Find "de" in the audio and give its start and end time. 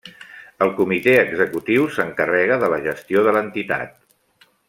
2.65-2.71, 3.29-3.35